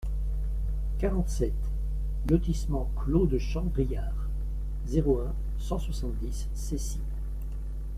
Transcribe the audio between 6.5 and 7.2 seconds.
Cessy